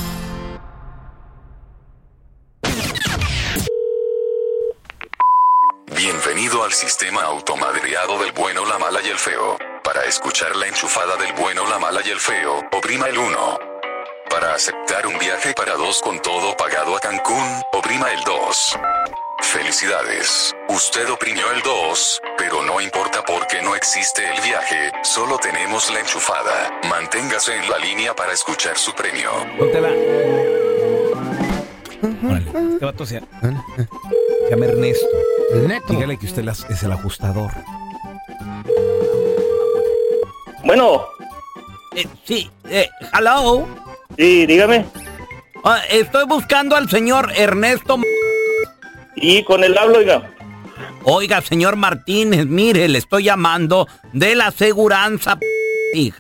Bienvenido 5.97 6.63
al 6.63 6.73
sistema 6.73 7.23
automadreado 7.23 8.19
del 8.21 8.33
bueno, 8.33 8.65
la 8.67 8.79
mala 8.79 9.01
y 9.03 9.09
el 9.09 9.19
feo. 9.19 9.57
Para 9.83 10.05
escuchar 10.05 10.55
la 10.57 10.67
enchufada 10.67 11.17
del 11.17 11.33
bueno, 11.33 11.67
la 11.69 11.79
mala 11.79 12.01
y 12.05 12.11
el 12.11 12.21
feo, 12.21 12.61
oprima 12.73 13.09
el 13.09 13.19
1. 13.19 13.59
Para 14.29 14.55
aceptar 14.55 15.07
un 15.07 15.19
viaje 15.19 15.55
para 15.55 15.75
dos 15.75 16.03
con 16.03 16.21
todo 16.21 16.57
pagado 16.57 16.97
a 16.97 17.01
Cancún, 17.01 17.63
oprima 17.73 18.13
el 18.13 18.23
2. 18.25 18.79
Felicidades, 19.41 20.55
usted 20.69 21.09
oprimió 21.11 21.51
el 21.53 21.63
2, 21.63 22.21
pero 22.37 22.63
no 22.63 22.81
importa 22.81 23.23
porque 23.27 23.63
no 23.63 23.75
existe 23.75 24.23
el 24.35 24.41
viaje, 24.43 24.93
solo 25.03 25.39
tenemos 25.39 25.91
la 25.93 26.01
enchufada. 26.01 26.81
Manténgase 26.89 27.57
en 27.57 27.69
la 27.71 27.79
línea 27.79 28.15
para 28.15 28.33
escuchar 28.33 28.77
su 28.79 28.93
premio. 28.95 29.31
Póntela. 29.59 29.89
Órale, 32.25 32.73
este 32.75 32.85
vato 32.85 33.05
se, 33.07 33.21
se 33.21 34.51
llama 34.51 34.67
Ernesto. 34.67 35.07
Neto. 35.67 35.87
Dígale 35.93 36.17
que 36.19 36.27
usted 36.27 36.45
las- 36.45 36.65
es 36.71 36.83
el 36.83 36.93
ajustador. 36.93 37.51
Bueno, 40.65 41.07
Eh, 41.97 42.07
sí, 42.25 42.51
eh, 42.69 42.89
hello. 43.15 43.67
sí, 44.17 44.47
dígame. 44.47 44.85
Ah, 45.65 45.81
estoy 45.91 46.25
buscando 46.27 46.77
al 46.77 46.89
señor 46.89 47.33
Ernesto. 47.35 47.99
Y 49.17 49.43
con 49.45 49.65
el 49.65 49.77
hablo, 49.77 49.99
oiga. 49.99 50.31
Oiga, 51.05 51.41
señor 51.41 51.77
Martínez, 51.77 52.47
mire, 52.47 52.89
le 52.89 52.99
estoy 52.99 53.25
llamando 53.25 53.87
de 54.13 54.35
la 54.35 54.49
aseguranza. 54.49 55.39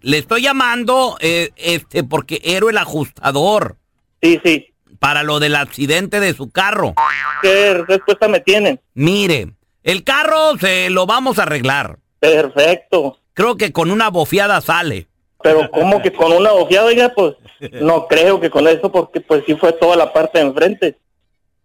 Le 0.00 0.18
estoy 0.18 0.42
llamando, 0.42 1.16
eh, 1.20 1.50
este, 1.56 2.04
porque 2.04 2.40
era 2.42 2.70
el 2.70 2.78
ajustador. 2.78 3.76
Sí, 4.22 4.40
sí. 4.44 4.72
Para 4.98 5.22
lo 5.22 5.40
del 5.40 5.56
accidente 5.56 6.20
de 6.20 6.32
su 6.32 6.50
carro. 6.50 6.94
¿Qué 7.42 7.74
respuesta 7.86 8.28
me 8.28 8.40
tienen? 8.40 8.80
Mire, 8.94 9.52
el 9.82 10.04
carro 10.04 10.56
se 10.58 10.90
lo 10.90 11.06
vamos 11.06 11.38
a 11.38 11.42
arreglar. 11.42 11.98
Perfecto. 12.18 13.18
Creo 13.34 13.56
que 13.56 13.72
con 13.72 13.90
una 13.90 14.08
bofiada 14.08 14.60
sale. 14.60 15.06
Pero 15.42 15.70
¿cómo 15.70 16.02
que 16.02 16.12
con 16.12 16.32
una 16.32 16.52
ojeada, 16.52 16.86
oiga? 16.86 17.12
Pues 17.14 17.34
no 17.80 18.08
creo 18.08 18.40
que 18.40 18.50
con 18.50 18.66
eso, 18.66 18.90
porque 18.90 19.20
pues 19.20 19.44
sí 19.46 19.54
fue 19.54 19.72
toda 19.72 19.96
la 19.96 20.12
parte 20.12 20.38
de 20.38 20.46
enfrente. 20.46 20.98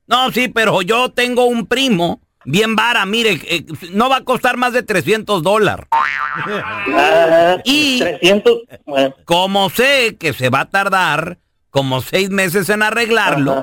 No, 0.05 0.31
sí, 0.31 0.47
pero 0.49 0.81
yo 0.81 1.09
tengo 1.09 1.45
un 1.45 1.65
primo 1.65 2.19
bien 2.45 2.75
vara, 2.75 3.05
mire, 3.05 3.39
eh, 3.45 3.65
no 3.91 4.09
va 4.09 4.17
a 4.17 4.23
costar 4.23 4.57
más 4.57 4.73
de 4.73 4.83
300 4.83 5.41
dólares. 5.43 5.85
Ah, 5.91 7.57
Y 7.63 7.99
300, 7.99 8.61
bueno, 8.85 9.15
como 9.25 9.69
sé 9.69 10.17
que 10.19 10.33
se 10.33 10.49
va 10.49 10.61
a 10.61 10.69
tardar 10.69 11.37
como 11.69 12.01
seis 12.01 12.29
meses 12.29 12.69
en 12.69 12.83
arreglarlo, 12.83 13.53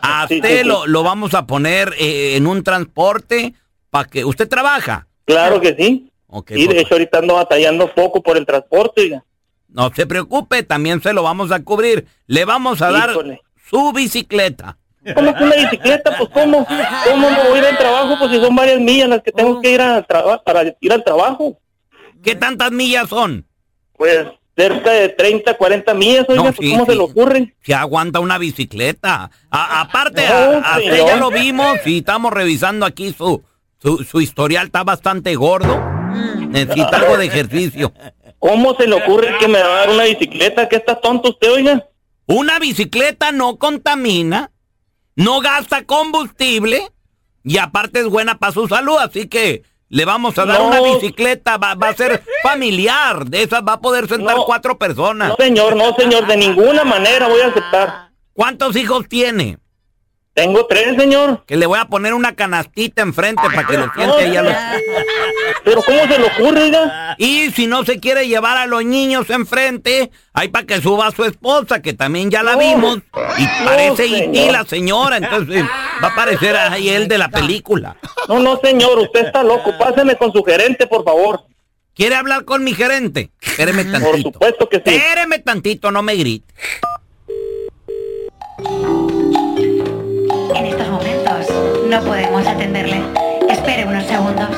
Ajá. 0.00 0.22
a 0.24 0.28
Sí, 0.28 0.36
usted 0.36 0.48
sí, 0.50 0.58
sí. 0.62 0.64
Lo, 0.68 0.86
lo 0.86 1.02
vamos 1.02 1.34
a 1.34 1.46
poner 1.46 1.94
eh, 1.98 2.36
en 2.36 2.46
un 2.46 2.62
transporte 2.62 3.54
para 3.90 4.08
que 4.08 4.24
usted 4.24 4.48
trabaja. 4.48 5.06
claro 5.24 5.60
que 5.60 5.74
sí. 5.74 6.06
Y 6.50 6.60
de 6.60 6.66
pues, 6.66 6.78
hecho 6.82 6.94
ahorita 6.94 7.18
ando 7.18 7.34
batallando 7.34 7.92
poco 7.92 8.22
por 8.22 8.36
el 8.36 8.46
transporte, 8.46 9.20
no 9.68 9.90
se 9.94 10.06
preocupe, 10.06 10.62
también 10.62 11.00
se 11.02 11.12
lo 11.12 11.22
vamos 11.22 11.50
a 11.52 11.62
cubrir. 11.62 12.06
Le 12.26 12.44
vamos 12.44 12.82
a 12.82 12.90
dar 12.90 13.10
su 13.68 13.92
bicicleta. 13.92 14.78
¿Cómo 15.14 15.34
que 15.34 15.44
una 15.44 15.56
bicicleta? 15.56 16.16
Pues 16.18 16.28
¿cómo? 16.30 16.66
¿Cómo 17.08 17.30
no 17.30 17.44
voy 17.48 17.58
a 17.58 17.62
ir 17.62 17.66
al 17.68 17.78
trabajo? 17.78 18.16
Pues 18.18 18.30
si 18.32 18.40
son 18.40 18.54
varias 18.54 18.80
millas 18.80 19.08
las 19.08 19.22
que 19.22 19.32
tengo 19.32 19.60
que 19.60 19.72
ir 19.72 19.80
a 19.80 20.02
para 20.44 20.62
ir 20.80 20.92
al 20.92 21.02
trabajo. 21.04 21.58
¿Qué 22.22 22.34
tantas 22.34 22.70
millas 22.70 23.08
son? 23.08 23.46
Pues 23.96 24.26
cerca 24.56 24.90
de 24.90 25.08
30, 25.08 25.54
40 25.56 25.94
millas, 25.94 26.26
oiga, 26.28 26.42
No, 26.42 26.52
pues 26.52 26.56
sí, 26.60 26.70
¿cómo 26.72 26.84
se 26.86 26.94
le 26.94 27.00
ocurre? 27.00 27.54
Se 27.62 27.72
aguanta 27.74 28.20
una 28.20 28.36
bicicleta. 28.36 29.30
A- 29.50 29.80
aparte, 29.80 30.22
No, 30.28 30.34
a, 30.34 30.74
a 30.74 30.78
usted 30.78 30.90
señor. 30.92 31.06
ya 31.08 31.16
lo 31.16 31.30
vimos 31.30 31.78
y 31.86 31.98
estamos 31.98 32.30
revisando 32.32 32.84
aquí 32.84 33.12
su, 33.16 33.42
su, 33.80 34.04
su 34.04 34.20
historial. 34.20 34.66
Está 34.66 34.84
bastante 34.84 35.34
gordo. 35.34 35.82
Necesita 36.48 36.98
algo 36.98 37.16
de 37.16 37.26
ejercicio. 37.26 37.92
¿Cómo 38.38 38.74
se 38.74 38.86
le 38.86 38.96
ocurre 38.96 39.28
que 39.38 39.48
me 39.48 39.60
va 39.62 39.66
a 39.66 39.78
dar 39.80 39.90
una 39.90 40.04
bicicleta? 40.04 40.68
¿Qué 40.68 40.76
está 40.76 40.96
tonto 41.00 41.30
usted, 41.30 41.52
oiga? 41.52 41.86
Una 42.26 42.58
bicicleta 42.58 43.32
no 43.32 43.56
contamina, 43.56 44.50
no 45.24 45.40
gasta 45.40 45.84
combustible 45.84 46.90
y 47.44 47.58
aparte 47.58 48.00
es 48.00 48.06
buena 48.06 48.38
para 48.38 48.52
su 48.52 48.66
salud. 48.68 48.96
Así 48.98 49.28
que 49.28 49.62
le 49.88 50.04
vamos 50.04 50.38
a 50.38 50.46
dar 50.46 50.60
No. 50.60 50.68
una 50.68 50.80
bicicleta. 50.80 51.56
Va, 51.56 51.74
va 51.74 51.88
a 51.90 51.94
ser 51.94 52.22
familiar. 52.42 53.24
De 53.26 53.42
esas 53.42 53.62
va 53.66 53.74
a 53.74 53.80
poder 53.80 54.08
sentar 54.08 54.36
No. 54.36 54.44
cuatro 54.44 54.78
personas. 54.78 55.28
No, 55.30 55.36
señor, 55.36 55.76
no, 55.76 55.94
señor, 55.96 56.26
de 56.26 56.36
ninguna 56.36 56.84
manera 56.84 57.28
voy 57.28 57.40
a 57.40 57.46
aceptar. 57.48 58.10
¿Cuántos 58.32 58.76
hijos 58.76 59.08
tiene? 59.08 59.58
Tengo 60.40 60.64
tres, 60.66 60.96
señor. 60.96 61.44
Que 61.46 61.56
le 61.56 61.66
voy 61.66 61.78
a 61.78 61.84
poner 61.84 62.14
una 62.14 62.34
canastita 62.34 63.02
enfrente 63.02 63.42
para 63.54 63.66
que 63.66 63.76
lo 63.76 63.92
siente 63.94 64.24
ahí 64.24 64.36
a 64.36 64.42
los... 64.42 64.54
Pero 65.64 65.82
¿cómo 65.82 65.98
se 66.06 66.18
le 66.18 66.24
ocurre, 66.24 66.62
oiga? 66.62 67.14
Y 67.18 67.50
si 67.50 67.66
no 67.66 67.84
se 67.84 68.00
quiere 68.00 68.26
llevar 68.26 68.56
a 68.56 68.66
los 68.66 68.82
niños 68.82 69.28
enfrente, 69.28 70.10
hay 70.32 70.48
para 70.48 70.64
que 70.64 70.80
suba 70.80 71.08
a 71.08 71.10
su 71.10 71.24
esposa, 71.24 71.82
que 71.82 71.92
también 71.92 72.30
ya 72.30 72.42
la 72.42 72.52
No. 72.52 72.58
vimos. 72.58 72.96
Y 73.36 73.42
No, 73.44 73.64
parece 73.66 74.06
Iti 74.06 74.18
señor. 74.20 74.52
la 74.52 74.64
señora, 74.64 75.16
entonces 75.18 75.62
va 76.02 76.08
a 76.08 76.14
parecer 76.14 76.56
ahí 76.56 76.88
él 76.88 77.06
de 77.06 77.18
la 77.18 77.28
película. 77.28 77.96
No, 78.26 78.38
no, 78.38 78.58
señor, 78.64 78.98
usted 78.98 79.26
está 79.26 79.42
loco. 79.42 79.76
Páseme 79.78 80.16
con 80.16 80.32
su 80.32 80.42
gerente, 80.42 80.86
por 80.86 81.04
favor. 81.04 81.44
¿Quiere 81.94 82.14
hablar 82.14 82.46
con 82.46 82.64
mi 82.64 82.72
gerente? 82.72 83.30
Espéreme 83.42 83.84
Por 83.84 83.92
tantito. 84.00 84.32
supuesto 84.32 84.68
que 84.70 84.76
sí. 84.78 84.94
Espéreme 84.96 85.38
tantito, 85.40 85.90
no 85.90 86.02
me 86.02 86.14
grite. 86.14 86.54
No 91.90 92.00
podemos 92.04 92.46
atenderle. 92.46 93.02
Espere 93.48 93.84
unos 93.84 94.04
segundos. 94.04 94.48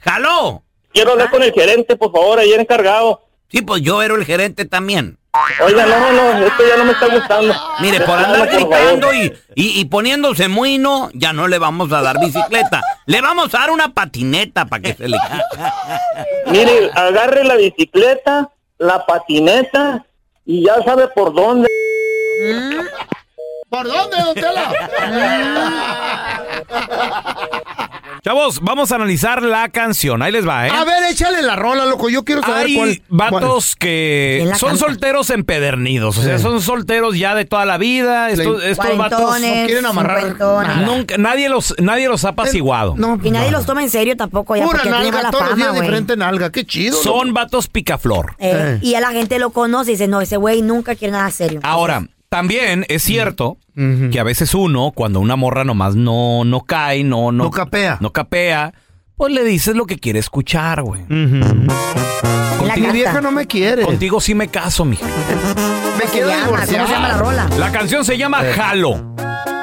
¡Jaló! 0.00 0.62
quiero 0.92 1.12
hablar 1.12 1.30
con 1.30 1.42
el 1.42 1.52
gerente, 1.52 1.96
por 1.96 2.12
favor, 2.12 2.38
ahí 2.38 2.52
encargado. 2.52 3.22
Sí, 3.48 3.62
pues 3.62 3.80
yo 3.80 4.02
era 4.02 4.14
el 4.14 4.26
gerente 4.26 4.66
también. 4.66 5.18
Oiga, 5.64 5.86
no, 5.86 6.12
no, 6.12 6.46
esto 6.46 6.62
ya 6.66 6.76
no 6.76 6.84
me 6.84 6.92
está 6.92 7.06
gustando. 7.08 7.54
Mire, 7.80 8.00
por 8.00 8.18
andar 8.18 8.48
gritando 8.48 9.12
y, 9.12 9.32
y, 9.54 9.80
y 9.80 9.84
poniéndose 9.86 10.48
muy 10.48 10.78
no, 10.78 11.10
ya 11.14 11.32
no 11.32 11.48
le 11.48 11.58
vamos 11.58 11.92
a 11.92 12.02
dar 12.02 12.18
bicicleta. 12.18 12.82
Le 13.06 13.20
vamos 13.20 13.54
a 13.54 13.58
dar 13.58 13.70
una 13.70 13.92
patineta 13.92 14.66
para 14.66 14.82
que 14.82 14.94
se 14.94 15.08
le. 15.08 15.18
Mire, 16.46 16.90
agarre 16.94 17.44
la 17.44 17.56
bicicleta, 17.56 18.50
la 18.78 19.04
patineta 19.06 20.04
y 20.44 20.64
ya 20.64 20.82
sabe 20.84 21.08
por 21.08 21.34
dónde. 21.34 21.68
¿Por 23.68 23.86
dónde, 23.86 24.16
don 24.16 24.34
Tela? 24.34 24.72
Chavos, 28.26 28.58
vamos 28.60 28.90
a 28.90 28.96
analizar 28.96 29.40
la 29.40 29.68
canción. 29.68 30.20
Ahí 30.20 30.32
les 30.32 30.44
va, 30.48 30.66
¿eh? 30.66 30.70
A 30.70 30.82
ver, 30.84 31.04
échale 31.12 31.42
la 31.42 31.54
rola, 31.54 31.86
loco. 31.86 32.08
Yo 32.10 32.24
quiero 32.24 32.42
saber 32.42 32.66
Hay 32.66 32.74
cuál. 32.74 33.02
vatos 33.08 33.76
que 33.76 34.38
¿Quién 34.40 34.48
la 34.48 34.56
son 34.56 34.70
canta? 34.70 34.84
solteros 34.84 35.30
empedernidos. 35.30 36.18
O 36.18 36.22
sea, 36.22 36.36
Sí. 36.38 36.42
son 36.42 36.60
solteros 36.60 37.16
ya 37.16 37.36
de 37.36 37.44
toda 37.44 37.64
la 37.66 37.78
vida. 37.78 38.28
Estos, 38.30 38.64
estos 38.64 38.98
vatos 38.98 39.20
no 39.40 39.46
quieren 39.66 39.86
amarrar 39.86 40.36
nunca, 40.84 41.16
nadie 41.18 41.48
los, 41.48 41.72
nadie 41.78 42.08
los 42.08 42.24
ha 42.24 42.30
apaciguado. 42.30 42.94
No, 42.96 43.16
Y 43.22 43.30
nadie 43.30 43.52
los 43.52 43.64
toma 43.64 43.84
en 43.84 43.90
serio 43.90 44.16
tampoco 44.16 44.56
ya 44.56 44.64
Pura 44.64 44.78
porque 44.78 44.90
nalga 44.90 45.12
mala 45.18 45.30
todos 45.30 45.42
los 45.44 45.50
fama, 45.50 45.62
días, 45.62 45.68
güey. 45.70 45.80
diferente 45.82 46.16
nalga. 46.16 46.50
Qué 46.50 46.64
chido. 46.64 47.00
Son 47.00 47.32
vatos 47.32 47.68
picaflor. 47.68 48.34
Eh, 48.40 48.80
Y 48.82 48.94
a 48.96 49.00
la 49.00 49.12
gente 49.12 49.38
lo 49.38 49.50
conoce 49.50 49.92
y 49.92 49.94
dice, 49.94 50.08
no, 50.08 50.20
ese 50.20 50.36
güey 50.36 50.62
nunca 50.62 50.96
quiere 50.96 51.12
nada 51.12 51.30
serio. 51.30 51.60
Ahora, 51.62 52.08
también 52.28 52.84
es 52.88 53.02
cierto 53.02 53.58
que 53.74 54.18
a 54.18 54.22
veces 54.24 54.54
uno, 54.54 54.92
cuando 54.94 55.20
una 55.20 55.36
morra 55.36 55.64
nomás 55.64 55.94
no, 55.96 56.44
no 56.44 56.62
cae, 56.62 57.04
no, 57.04 57.30
no, 57.32 57.44
No 57.44 57.50
capea. 57.50 57.98
no 58.00 58.10
capea, 58.12 58.72
pues 59.16 59.32
le 59.32 59.44
dices 59.44 59.76
lo 59.76 59.86
que 59.86 59.98
quiere 59.98 60.18
escuchar, 60.18 60.82
güey. 60.82 61.02
La 61.08 62.74
Mi 62.74 62.82
carta. 62.82 62.92
vieja 62.92 63.20
no 63.20 63.30
me 63.30 63.46
quiere. 63.46 63.82
Contigo 63.82 64.20
sí 64.20 64.34
me 64.34 64.48
caso, 64.48 64.84
mija. 64.84 65.06
Me 65.06 65.12
¿Cómo 65.12 65.98
se 66.00 66.06
quiero 66.10 66.28
divorciar. 66.28 66.86
se 66.86 66.92
llama 66.92 67.08
la 67.08 67.16
rola? 67.18 67.48
La 67.58 67.70
canción 67.72 68.04
se 68.04 68.18
llama 68.18 68.42
Jalo. 68.54 69.14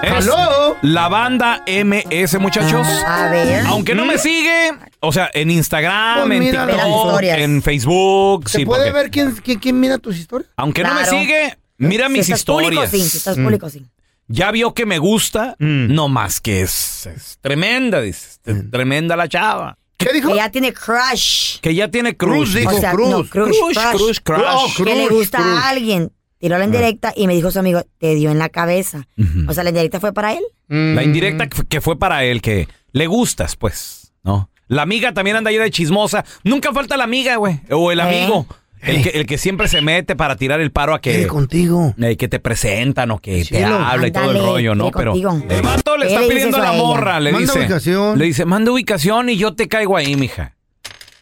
Es 0.02 0.12
Jalo. 0.26 0.78
La 0.82 1.08
banda 1.10 1.64
MS, 1.68 2.40
muchachos. 2.40 2.88
A 3.06 3.30
ver. 3.30 3.66
Aunque 3.68 3.94
no 3.96 4.06
me 4.06 4.18
sigue, 4.18 4.72
o 5.00 5.12
sea, 5.12 5.30
en 5.34 5.52
Instagram, 5.52 6.28
Pues 6.28 6.40
en 6.42 6.52
TikTok, 6.52 6.70
historias. 6.70 7.38
en 7.40 7.62
Facebook, 7.62 8.50
¿Se 8.50 8.60
sí, 8.60 8.66
puede 8.66 8.86
porque- 8.92 8.98
ver 9.02 9.12
quién, 9.12 9.32
quién, 9.44 9.60
quién 9.60 9.80
mira 9.80 9.98
tus 9.98 10.18
historias? 10.18 10.50
aunque 10.58 10.84
no 10.84 10.94
me 10.94 11.06
sigue, 11.06 11.58
mira 11.88 12.08
Si 12.08 12.12
mis 12.14 12.22
estás 12.22 12.40
historias. 12.40 12.90
público, 12.90 13.04
sí. 13.04 13.10
Si 13.10 13.18
estás 13.18 13.36
público, 13.38 13.70
sí. 13.70 13.86
Ya 14.28 14.52
vio 14.52 14.74
que 14.74 14.86
me 14.86 15.00
gusta, 15.00 15.56
Mm. 15.60 15.94
no 15.94 16.08
más 16.08 16.40
que 16.40 16.62
es, 16.62 17.06
es 17.08 17.38
tremenda, 17.42 18.02
dice, 18.02 18.40
es 18.46 18.72
tremenda 18.72 19.16
la 19.16 19.28
chava. 19.28 19.78
¿Qué 19.98 20.12
dijo? 20.14 20.30
Que 20.30 20.36
ya 20.36 20.50
tiene 20.50 20.74
crush. 20.74 21.60
Que 21.62 21.76
ya 21.76 21.90
tiene 21.90 22.16
Cruz, 22.18 22.52
cruz. 22.52 22.54
dijo. 22.56 22.76
O 22.76 22.80
sea, 22.80 22.92
Cruz, 22.92 23.10
no, 23.10 23.24
crush, 23.26 23.56
Crush, 23.58 23.74
crush. 23.78 23.96
crush, 23.96 24.18
crush. 24.24 24.44
Oh, 24.80 24.84
que 24.84 24.96
le 24.96 25.08
gusta 25.08 25.38
cruz. 25.38 25.48
a 25.60 25.70
alguien. 25.70 26.12
Tiró 26.40 26.58
la 26.58 26.66
indirecta 26.66 27.14
y 27.16 27.28
me 27.28 27.36
dijo 27.36 27.52
su 27.52 27.60
amigo, 27.60 27.84
te 28.00 28.16
dio 28.16 28.30
en 28.32 28.38
la 28.40 28.50
cabeza. 28.50 29.08
O 29.48 29.54
sea, 29.54 29.64
la 29.64 29.70
indirecta 29.70 30.02
fue 30.02 30.12
para 30.14 30.34
él. 30.34 30.44
Mm. 30.68 30.96
La 30.96 31.04
indirecta 31.04 31.48
que 31.48 31.80
fue- 31.80 31.98
para 31.98 32.26
él, 32.26 32.42
que 32.42 32.68
le 32.92 33.08
gustas, 33.08 33.56
pues, 33.56 34.12
¿no? 34.24 34.50
La 34.68 34.82
amiga 34.82 35.14
también 35.14 35.38
anda 35.38 35.52
ahí 35.52 35.58
de 35.58 35.72
chismosa. 35.72 36.26
Nunca 36.44 36.74
falta 36.74 36.98
la 36.98 37.06
amiga, 37.06 37.38
güey. 37.38 37.62
O 37.72 37.92
el 37.94 38.00
¿Eh? 38.00 38.04
amigo. 38.04 38.46
El, 38.86 39.02
que, 39.04 39.10
el 39.10 39.26
que 39.26 39.38
siempre 39.38 39.68
se 39.68 39.82
mete 39.82 40.16
para 40.16 40.36
tirar 40.36 40.60
el 40.62 40.72
paro 40.72 40.94
a 40.94 41.00
¿Quiere 41.00 41.22
que, 41.22 41.28
contigo? 41.28 41.94
eh, 42.02 42.18
que 42.18 42.28
te 42.28 42.40
presentan 42.40 43.12
o 43.12 43.20
que 43.20 43.38
te 43.40 43.44
Cielo. 43.46 43.76
habla 43.76 44.08
y 44.08 44.12
todo 44.12 44.24
el 44.26 44.30
Ándale, 44.32 44.46
rollo, 44.48 44.76
¿no? 44.76 44.92
quiere 44.92 44.98
Pero 44.98 45.12
contigo. 45.12 45.56
el 45.56 45.62
vato 45.62 45.98
le 45.98 46.08
¿Qué 46.08 46.14
está 46.14 46.22
le 46.22 46.28
pidiendo 46.28 46.58
a 46.58 46.60
dices 46.60 46.64
la 46.64 46.70
a 46.70 46.76
ella? 46.76 46.84
morra, 46.88 47.20
le 47.20 47.32
Manda 47.32 47.46
dice. 47.54 47.60
ubicación. 47.60 48.20
Le 48.20 48.26
dice, 48.26 48.46
manda 48.46 48.72
ubicación 48.72 49.30
y 49.30 49.38
yo 49.38 49.56
te 49.56 49.68
caigo 49.68 49.96
ahí, 49.98 50.16
mija. 50.16 50.56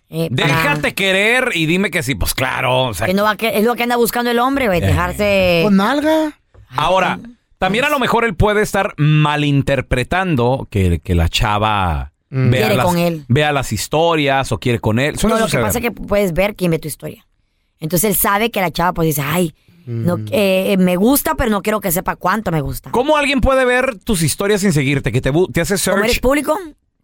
Eh, 0.09 0.29
para- 0.35 0.47
Déjate 0.47 0.93
querer 0.93 1.51
y 1.53 1.67
dime 1.67 1.89
que 1.91 2.03
sí, 2.03 2.15
pues 2.15 2.33
claro. 2.33 2.87
o 2.87 2.93
sea, 2.93 3.07
Que 3.07 3.13
no 3.13 3.23
va 3.23 3.31
a 3.31 3.37
que- 3.37 3.57
es 3.57 3.63
lo 3.63 3.75
que 3.75 3.83
anda 3.83 3.95
buscando 3.95 4.29
el 4.31 4.39
hombre, 4.39 4.67
güey. 4.67 4.81
Dejarse. 4.81 5.61
Con 5.63 5.77
nalga. 5.77 6.33
Ahora, 6.75 7.19
también 7.59 7.85
a 7.85 7.89
lo 7.89 7.99
mejor 7.99 8.25
él 8.25 8.35
puede 8.35 8.61
estar 8.61 8.93
malinterpretando 8.97 10.67
que, 10.69 10.99
que 10.99 11.15
la 11.15 11.29
chava 11.29 12.11
vea, 12.29 12.49
Quiere 12.61 12.75
las, 12.75 12.85
con 12.85 12.97
él. 12.97 13.25
vea 13.27 13.51
las 13.51 13.71
historias 13.71 14.51
o 14.51 14.59
quiere 14.59 14.79
con 14.79 14.99
él. 14.99 15.17
Suele 15.17 15.35
No, 15.35 15.39
lo 15.39 15.45
que 15.45 15.49
suceder. 15.51 15.65
pasa 15.65 15.79
es 15.79 15.83
que 15.83 15.91
puedes 15.91 16.33
ver 16.33 16.55
quién 16.55 16.71
ve 16.71 16.79
tu 16.79 16.87
historia. 16.87 17.25
Entonces 17.81 18.09
él 18.11 18.15
sabe 18.15 18.49
que 18.51 18.61
la 18.61 18.71
chava 18.71 18.93
pues 18.93 19.07
dice, 19.07 19.21
ay, 19.21 19.53
no, 19.85 20.15
Mm. 20.17 20.25
eh, 20.31 20.75
me 20.79 20.95
gusta, 20.95 21.35
pero 21.35 21.49
no 21.49 21.61
quiero 21.61 21.81
que 21.81 21.91
sepa 21.91 22.15
cuánto 22.15 22.51
me 22.51 22.61
gusta. 22.61 22.91
¿Cómo 22.91 23.17
alguien 23.17 23.41
puede 23.41 23.65
ver 23.65 23.97
tus 23.99 24.21
historias 24.21 24.61
sin 24.61 24.71
seguirte? 24.71 25.11
Que 25.11 25.19
te, 25.19 25.33
bu- 25.33 25.51
te 25.51 25.59
hace 25.59 25.75
¿Cómo 25.89 25.97
eres 26.03 26.11
search 26.13 26.21
público? 26.21 26.57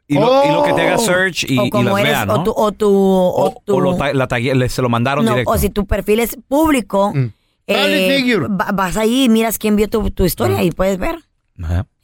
y 0.08 0.14
lo, 0.14 0.46
y 0.46 0.52
lo 0.54 0.64
que 0.64 0.72
te 0.74 0.82
haga 0.84 0.96
Oh. 0.96 1.00
search 1.00 1.44
y, 1.50 1.58
o 1.60 1.66
y 1.66 1.72
las 1.84 1.94
eres, 2.00 2.04
vea, 2.04 2.26
¿no? 2.26 2.36
o 2.36 2.44
tu, 2.44 2.54
o 2.56 2.72
tu, 2.72 2.90
o 2.96 3.46
O- 3.50 3.62
tu- 3.66 3.76
o 3.76 3.82
lo 3.82 3.98
ta- 3.98 4.14
la 4.14 4.28
tagué- 4.30 4.54
le- 4.56 4.70
se 4.70 4.82
lo 4.82 4.88
mandaron 4.88 5.26
no, 5.26 5.32
directo. 5.32 5.52
o 5.52 5.58
si 5.58 5.70
tu 5.70 5.86
perfil 5.86 6.22
es 6.22 6.38
público, 6.48 7.12
Mm. 7.14 7.34
Eh, 7.70 8.16
figure. 8.22 8.48
va- 8.48 8.72
vas 8.72 8.96
ahí 8.96 9.26
y 9.26 9.30
miras 9.30 9.58
quién 9.58 9.76
vio 9.76 9.90
tu, 9.90 10.10
tu 10.12 10.24
historia 10.24 10.64
y 10.64 10.72
puedes 10.72 10.98
ver. 10.98 11.18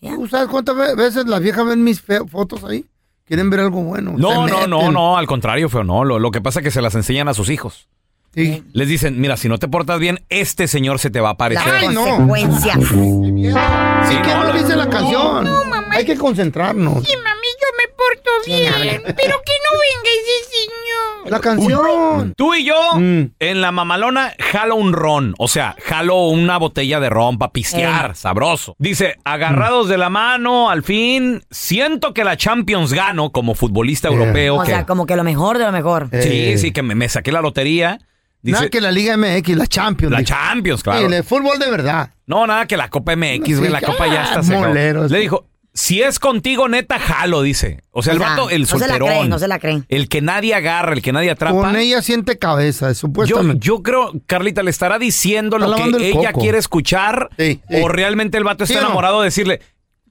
¿Tú 0.02 0.28
sabes 0.28 0.48
cuántas 0.50 0.76
ve- 0.76 0.96
veces 0.96 1.26
las 1.28 1.40
viejas 1.40 1.66
ven 1.66 1.84
mis 1.84 2.02
fe- 2.02 2.26
fotos 2.28 2.64
ahí? 2.66 2.84
Quieren 3.26 3.50
ver 3.50 3.62
algo 3.62 3.82
bueno. 3.84 4.14
No, 4.18 4.48
no, 4.48 4.68
no, 4.68 4.78
meten. 4.80 4.94
no, 4.94 5.18
al 5.18 5.28
contrario, 5.28 5.70
feo, 5.70 5.84
no. 5.86 6.04
Lo, 6.04 6.20
lo 6.20 6.32
que 6.32 6.42
pasa 6.42 6.60
es 6.60 6.64
que 6.66 6.72
se 6.72 6.82
las 6.82 6.96
enseñan 6.96 7.30
a 7.30 7.34
sus 7.34 7.50
hijos. 7.50 7.88
Sí. 8.34 8.64
Les 8.74 8.88
dicen, 8.88 9.20
mira, 9.22 9.38
si 9.38 9.48
no 9.48 9.60
te 9.60 9.68
portas 9.68 10.00
bien, 10.00 10.24
este 10.30 10.68
señor 10.68 11.00
se 11.00 11.10
te 11.12 11.20
va 11.20 11.30
a 11.30 11.32
La 11.32 11.34
aparecer. 11.34 11.74
Ay, 11.74 11.88
no. 11.90 12.04
consecuencia. 12.04 12.74
Sí, 12.74 12.84
Sí, 12.86 14.18
que 14.22 14.30
no, 14.30 14.44
no 14.44 14.54
la- 14.54 14.54
dice 14.60 14.76
la 14.76 14.90
canción. 14.90 15.48
Hay 15.92 16.06
que 16.06 16.16
concentrarnos. 16.18 16.96
mami, 16.96 17.04
yo 17.06 17.68
me 17.78 17.94
porto 17.96 18.32
bien. 18.46 19.02
Pero 19.06 19.16
que 19.46 19.54
no 19.64 19.80
venga 19.80 20.10
ese 20.20 20.50
señor. 20.50 21.32
La 21.32 21.40
canción. 21.40 22.34
Tú 22.36 22.54
y 22.56 22.66
yo, 22.66 22.76
Mm. 22.96 23.32
en 23.40 23.62
la 23.62 23.72
mamalona, 23.72 24.34
jalo 24.40 24.76
un 24.76 24.94
ron. 24.94 25.34
O 25.38 25.48
sea, 25.48 25.76
jalo 25.86 26.28
una 26.28 26.58
botella 26.58 27.00
de 27.00 27.10
ron 27.10 27.38
para 27.38 27.52
pistear, 27.54 28.12
Eh. 28.12 28.16
sabroso. 28.16 28.76
Dice, 28.80 29.16
agarrados 29.24 29.88
de 29.88 29.98
la 29.98 30.10
mano, 30.10 30.70
al 30.70 30.84
fin, 30.84 31.44
siento 31.52 32.14
que 32.14 32.24
la 32.24 32.36
Champions 32.36 32.92
gano 32.94 33.32
como 33.32 33.54
futbolista 33.56 34.08
europeo. 34.10 34.56
O 34.58 34.62
que- 34.64 34.72
sea, 34.72 34.86
como 34.86 35.06
que 35.06 35.16
lo 35.16 35.24
mejor 35.24 35.60
de 35.60 35.66
lo 35.66 35.72
mejor. 35.72 36.10
Eh. 36.12 36.22
sí, 36.58 36.58
sí, 36.58 36.72
que 36.74 36.82
me, 36.82 36.96
me 36.96 37.08
saqué 37.10 37.32
la 37.32 37.42
lotería. 37.42 38.00
Dice, 38.44 38.58
Nada 38.58 38.70
que 38.70 38.82
la 38.82 38.92
Liga 38.92 39.18
MX, 39.18 39.56
la 39.58 39.66
Champions. 39.68 40.12
la 40.12 40.20
dijo. 40.20 40.28
Champions, 40.28 40.84
claro. 40.84 41.08
Sí, 41.10 41.14
el 41.16 41.24
fútbol 41.24 41.58
de 41.60 41.72
verdad. 41.72 42.12
No, 42.28 42.46
nada 42.46 42.66
que 42.68 42.78
la 42.78 42.90
Copa 42.90 43.16
MX, 43.16 43.60
güey, 43.60 43.72
la 43.72 43.82
Copa 43.82 44.06
ya 44.08 44.24
está 44.26 44.44
se 44.44 44.54
acabó. 44.54 44.68
moleros. 44.68 45.10
Le 45.12 45.20
dijo, 45.20 45.48
si 45.74 46.02
es 46.04 46.20
contigo, 46.20 46.68
neta, 46.70 47.00
jalo, 47.00 47.42
dice. 47.42 47.80
O 47.92 48.04
sea, 48.04 48.14
el 48.14 48.20
sea, 48.20 48.30
vato, 48.30 48.50
el 48.50 48.62
no 48.62 48.68
se 48.68 48.74
la 48.80 48.80
solterón. 48.88 49.08
creen, 49.08 49.30
no 49.30 49.40
se 49.40 49.48
la 49.48 49.58
creen. 49.60 49.86
El 49.90 50.08
que 50.10 50.22
nadie 50.22 50.54
agarra, 50.54 50.94
el 50.94 51.02
que 51.02 51.12
nadie 51.14 51.32
atrapa. 51.32 51.56
Con 51.56 51.76
ella 51.78 52.02
siente 52.02 52.38
cabeza, 52.38 52.90
Yo, 52.90 52.94
supuestamente. 52.96 53.66
yo 53.66 53.82
creo, 53.82 54.12
Carlita, 54.28 54.62
le 54.62 54.70
estará 54.72 55.00
diciendo 55.00 55.56
Está 55.58 55.68
lo 55.70 55.76
que 55.78 55.84
el 55.84 56.04
ella 56.04 56.32
coco. 56.34 56.42
quiere 56.42 56.58
escuchar 56.60 57.30
Sí, 57.40 57.62
sí. 57.68 57.76
o 57.82 57.88
realmente 57.88 58.38
el 58.38 58.44
vato 58.44 58.66
está 58.66 58.74
¿Sí 58.74 58.78
o 58.78 58.82
no? 58.82 58.88
enamorado 58.88 59.22
de 59.22 59.26
decirle, 59.28 59.62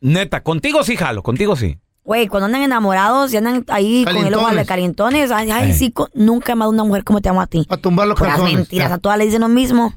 neta, 0.00 0.42
contigo 0.42 0.82
sí 0.84 0.96
jalo, 0.96 1.22
contigo 1.22 1.54
sí. 1.54 1.78
Güey, 2.04 2.26
cuando 2.26 2.46
andan 2.46 2.62
enamorados 2.62 3.32
y 3.32 3.36
andan 3.36 3.64
ahí 3.68 4.04
con 4.04 4.16
el 4.26 4.34
ojo 4.34 4.50
de 4.52 4.66
Calientones. 4.66 5.30
ay, 5.30 5.50
ay, 5.52 5.70
Eh. 5.70 5.74
sí, 5.74 5.92
co- 5.92 6.08
nunca 6.14 6.50
he 6.50 6.54
amado 6.54 6.70
a 6.70 6.74
una 6.74 6.82
mujer 6.84 7.04
como 7.04 7.20
te 7.20 7.28
amo 7.28 7.40
a 7.40 7.46
ti. 7.46 7.64
Para 7.68 7.80
tumbar 7.80 8.08
los 8.08 8.18
Puras 8.18 8.34
calzones. 8.34 8.56
mentiras, 8.56 8.90
a 8.90 8.98
todas 8.98 9.18
le 9.18 9.24
dicen 9.26 9.40
lo 9.40 9.48
mismo. 9.48 9.94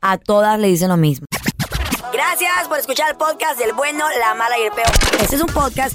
A 0.00 0.18
todas 0.18 0.58
le 0.58 0.66
dicen 0.68 0.88
lo 0.88 0.96
mismo. 0.96 1.26
Gracias 2.12 2.68
por 2.68 2.78
escuchar 2.78 3.10
el 3.10 3.16
podcast 3.16 3.58
del 3.58 3.72
bueno, 3.74 4.04
la 4.18 4.34
mala 4.34 4.58
y 4.58 4.62
el 4.64 4.72
peor. 4.72 4.90
Este 5.20 5.36
es 5.36 5.42
un 5.42 5.48
podcast 5.48 5.94